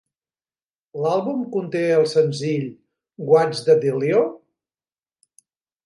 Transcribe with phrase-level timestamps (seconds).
[1.03, 2.65] L'àlbum conté el senzill
[3.35, 4.27] "What's the Dillio?"